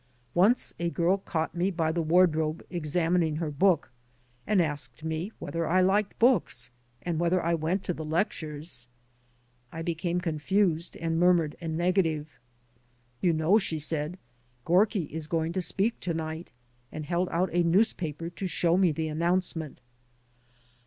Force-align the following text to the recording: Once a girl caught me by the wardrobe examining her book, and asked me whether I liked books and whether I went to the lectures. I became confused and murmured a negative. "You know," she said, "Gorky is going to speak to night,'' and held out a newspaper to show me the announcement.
Once 0.33 0.73
a 0.79 0.89
girl 0.89 1.19
caught 1.19 1.53
me 1.53 1.69
by 1.69 1.91
the 1.91 2.01
wardrobe 2.01 2.65
examining 2.71 3.35
her 3.35 3.51
book, 3.51 3.91
and 4.47 4.59
asked 4.59 5.03
me 5.03 5.31
whether 5.37 5.67
I 5.67 5.81
liked 5.81 6.17
books 6.17 6.71
and 7.03 7.19
whether 7.19 7.39
I 7.39 7.53
went 7.53 7.83
to 7.83 7.93
the 7.93 8.03
lectures. 8.03 8.87
I 9.71 9.83
became 9.83 10.19
confused 10.19 10.97
and 10.97 11.19
murmured 11.19 11.55
a 11.61 11.67
negative. 11.67 12.39
"You 13.21 13.31
know," 13.33 13.59
she 13.59 13.77
said, 13.77 14.17
"Gorky 14.65 15.03
is 15.03 15.27
going 15.27 15.53
to 15.53 15.61
speak 15.61 15.99
to 15.99 16.15
night,'' 16.15 16.49
and 16.91 17.05
held 17.05 17.29
out 17.29 17.53
a 17.53 17.61
newspaper 17.61 18.31
to 18.31 18.47
show 18.47 18.77
me 18.77 18.91
the 18.91 19.07
announcement. 19.07 19.81